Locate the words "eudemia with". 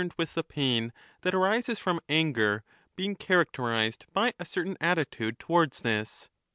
0.09-0.33